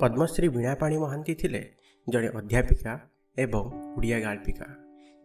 [0.00, 1.60] ପଦ୍ମଶ୍ରୀ ବୀଣାପାଣି ମହାନ୍ତି ଥିଲେ
[2.06, 2.92] ଜଣେ ଅଧ୍ୟାପିକା
[3.36, 3.64] ଏବଂ
[3.96, 4.68] ଓଡ଼ିଆ ଗାଳ୍ପିକା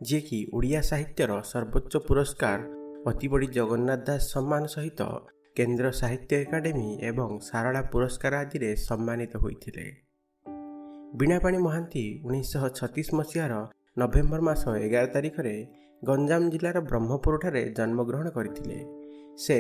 [0.02, 2.60] ଯିଏକି ଓଡ଼ିଆ ସାହିତ୍ୟର ସର୍ବୋଚ୍ଚ ପୁରସ୍କାର
[3.12, 5.02] ଅତିବଡ଼ି ଜଗନ୍ନାଥ ଦାସ ସମ୍ମାନ ସହିତ
[5.56, 9.86] କେନ୍ଦ୍ର ସାହିତ୍ୟ ଏକାଡେମୀ ଏବଂ ସାରଳା ପୁରସ୍କାର ଆଦିରେ ସମ୍ମାନିତ ହୋଇଥିଲେ
[11.18, 13.54] ବୀଣାପାଣି ମହାନ୍ତି ଉଣେଇଶହ ଛତିଶ ମସିହାର
[13.98, 15.56] ନଭେମ୍ବର ମାସ ଏଗାର ତାରିଖରେ
[16.02, 18.80] ଗଞ୍ଜାମ ଜିଲ୍ଲାର ବ୍ରହ୍ମପୁରଠାରେ ଜନ୍ମଗ୍ରହଣ କରିଥିଲେ
[19.38, 19.58] ସେ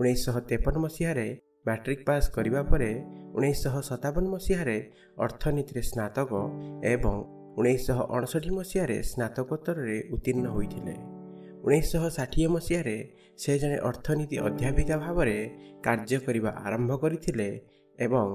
[0.00, 1.28] ଉଣେଇଶହ ତେପନ ମସିହାରେ
[1.66, 2.90] ମାଟ୍ରିକ୍ ପାସ୍ କରିବା ପରେ
[3.34, 4.78] ଉଣେଇଶହ ସତାବନ ମସିହାରେ
[5.18, 6.30] ଅର୍ଥନୀତିରେ ସ୍ନାତକ
[6.84, 7.16] ଏବଂ
[7.58, 10.94] ଉଣେଇଶହ ଅଣଷଠି ମସିହାରେ ସ୍ନାତକୋତ୍ତରରେ ଉତ୍ତୀର୍ଣ୍ଣ ହୋଇଥିଲେ।
[11.64, 12.96] ଉଣେଇଶହ ଷାଠିଏ ମସିହାରେ
[13.38, 15.36] ସେ ଜଣେ ଅର୍ଥନୀତି ଅଧ୍ୟାପିକା ଭାବରେ
[15.82, 17.48] କାର୍ଯ୍ୟ କରିବା ଆରମ୍ଭ କରିଥିଲେ
[17.98, 18.28] ଏବଂ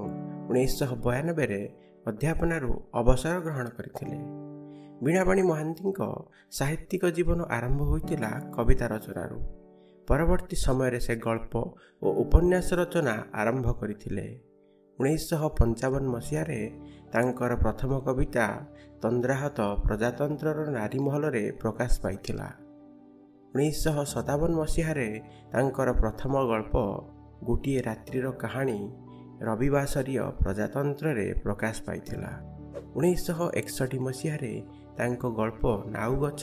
[0.50, 1.60] ଉଣେଇଶହ ବୟାନବେରେ
[2.06, 4.18] ଅଧ୍ୟାପନାରୁ ଅବସର ଗ୍ରହଣ କରିଥିଲେ।
[5.04, 6.00] ବୀଣାପାଣି ମହାନ୍ତିଙ୍କ
[6.50, 9.38] ସାହିତ୍ୟିକ ଜୀବନ ଆରମ୍ଭ ହୋଇଥିଲା କବିତା ରଚନାରୁ।
[10.10, 11.52] ପରବର୍ତ୍ତୀ ସମୟରେ ସେ ଗଳ୍ପ
[12.02, 14.26] ଓ ଉପନ୍ୟାସ ରଚନା ଆରମ୍ଭ କରିଥିଲେ।
[14.98, 16.60] ଉଣେଇଶହ ପଞ୍ଚାବନ ମସିହାରେ
[17.12, 18.46] ତାଙ୍କର ପ୍ରଥମ କବିତା
[19.02, 22.48] ତନ୍ଦ୍ରାହତ ପ୍ରଜାତନ୍ତ୍ରର ନାରୀ ମହଲରେ ପ୍ରକାଶ ପାଇଥିଲା।
[23.54, 25.08] ଉଣେଇଶହ ସତାବନ ମସିହାରେ
[25.52, 26.74] ତାଙ୍କର ପ୍ରଥମ ଗଳ୍ପ
[27.44, 28.80] ଗୋଟିଏ ରାତ୍ରିର କାହାଣୀ
[29.48, 32.32] ରବିବାସରୀୟ ପ୍ରଜାତନ୍ତ୍ରରେ ପ୍ରକାଶ ପାଇଥିଲା।
[32.96, 34.52] ଉଣେଇଶହ ଏକଷଠି ମସିହାରେ
[34.98, 36.42] ତାଙ୍କ ଗଳ୍ପ ନାଉ ଗଛ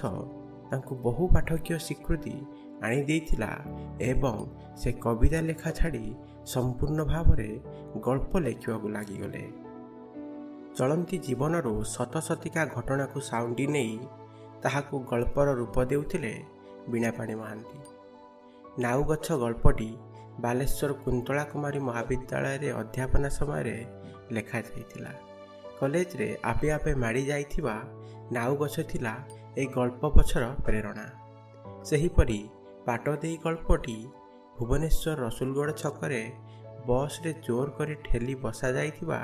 [0.71, 2.35] ତାଙ୍କୁ ବହୁ ପାଠକୀୟ ସ୍ୱୀକୃତି
[2.83, 3.51] ଆଣିଦେଇଥିଲା
[4.01, 4.37] ଏବଂ
[4.77, 6.05] ସେ କବିତା ଲେଖା ଛାଡ଼ି
[6.45, 7.49] ସମ୍ପୂର୍ଣ୍ଣ ଭାବରେ
[8.05, 9.43] ଗଳ୍ପ ଲେଖିବାକୁ ଲାଗିଗଲେ।
[10.77, 13.95] ଚଳନ୍ତି ଜୀବନରୁ ଶତଶତିକା ଘଟଣାକୁ ସାଉଣ୍ଡି ନେଇ
[14.63, 16.33] ତାହାକୁ ଗଳ୍ପର ରୂପ ଦେଉଥିଲେ
[16.89, 17.77] ବୀଣାପାଣି ମହାନ୍ତି।
[18.79, 19.89] ନାଉ ଗଛ ଗଳ୍ପଟି
[20.39, 23.77] ବାଲେଶ୍ୱର କୁନ୍ତଳା କୁମାରୀ ମହାବିଦ୍ୟାଳୟରେ ଅଧ୍ୟାପନା ସମୟରେ
[24.31, 25.11] ଲେଖାଯାଇଥିଲା।
[25.79, 27.75] କଲେଜରେ ଆପେ ଆପେ ମାଡ଼ି ଯାଇଥିବା
[28.31, 29.13] ନାଉ ଗଛ ଥିଲା
[29.58, 31.05] ଏହି ଗଳ୍ପ ପଛର ପ୍ରେରଣା।
[31.89, 32.39] ସେହିପରି
[32.88, 33.97] ବାଟ ଦେଇ ଗଳ୍ପଟି
[34.58, 36.22] ଭୁବନେଶ୍ୱର ରସୁଲଗଡ଼ ଛକରେ
[36.89, 39.19] ବସ୍ରେ ଜୋର କରି ଠେଲି ବସାଯାଇଥିବା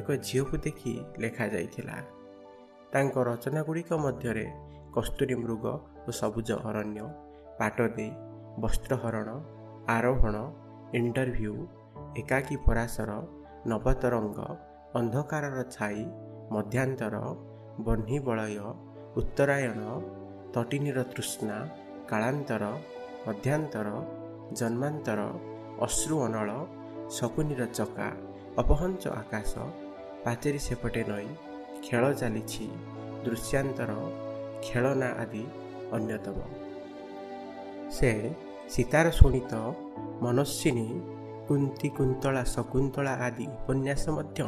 [0.00, 1.96] ଏକ ଝିଅକୁ ଦେଖି ଲେଖାଯାଇଥିଲା
[2.92, 4.46] ତାଙ୍କ ରଚନା ଗୁଡ଼ିକ ମଧ୍ୟରେ
[4.96, 5.64] କସ୍ତୁରୀ ମୃଗ
[6.06, 7.00] ଓ ସବୁଜ ଅରଣ୍ୟ
[7.58, 8.10] ପାଟ ଦେଇ
[8.62, 9.28] ବସ୍ତ୍ରହରଣ
[9.96, 10.36] ଆରୋହଣ
[10.98, 11.54] ଇଣ୍ଟରଭ୍ୟୁ
[12.20, 13.10] ଏକାକୀ ପରାଶର
[13.70, 14.38] ନବତରଙ୍ଗ
[14.98, 16.04] ଅନ୍ଧକାରର ଛାଇ
[16.54, 17.16] ମଧ୍ୟାନ୍ତର
[17.86, 18.58] ବହ୍ନି ବଳୟ
[19.20, 19.80] ଉତ୍ତରାୟଣ
[20.54, 21.56] ତଟିନୀର ତୃଷ୍ଣା
[22.10, 22.64] କାଳାନ୍ତର
[23.26, 23.88] ମଧ୍ୟାନ୍ତର
[24.60, 25.20] ଜନ୍ମାନ୍ତର
[25.86, 26.50] ଅଶ୍ରୁ ଅନଳ
[27.16, 28.08] ଶକୁନିର ଚକା
[28.62, 29.52] ଅପହଞ୍ଚ ଆକାଶ
[30.24, 31.26] ପାଚେରୀ ସେପଟେ ନଈ
[31.84, 32.66] ଖେଳ ଚାଲିଛି
[33.24, 33.90] ଦୃଶ୍ୟାନ୍ତର
[34.64, 35.44] ଖେଳନା ଆଦି
[35.96, 36.38] ଅନ୍ୟତମ
[37.96, 38.10] ସେ
[38.74, 39.52] ସୀତାର ଶୁଣିତ
[40.22, 40.88] ମନସ୍ୱିନୀ
[41.48, 44.40] କୁନ୍ତି କୁନ୍ତଳା ଶକୁନ୍ତଳା ଆଦି ଉପନ୍ୟାସ ମଧ୍ୟ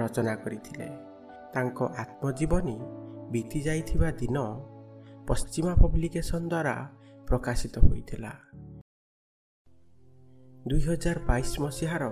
[0.00, 0.88] ରଚନା କରିଥିଲେ
[1.54, 2.76] ତାଙ୍କ ଆତ୍ମଜୀବନୀ
[3.32, 4.38] ବିତି ଯାଇଥିବା ଦିନ
[5.28, 6.76] ପଶ୍ଚିମା ପବ୍ଲିକେସନ୍ ଦ୍ୱାରା
[7.28, 8.32] ପ୍ରକାଶିତ ହୋଇଥିଲା।
[10.68, 12.04] ଦୁଇହଜାର ବାଇଶ ମସିହାର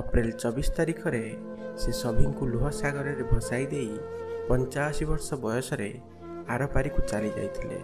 [0.00, 1.24] ଅପ୍ରେଲ ଚବିଶ ତାରିଖରେ
[1.80, 3.94] ସେ ସଭିଙ୍କୁ ଲୁହ ସାଗରରେ ଭସାଇ ଦେଇ
[4.48, 5.90] ପଞ୍ଚାଅଶୀ ବର୍ଷ ବୟସରେ
[6.54, 7.78] ଆରପାରିକୁ ଚାଲି ଯାଇଥିଲେ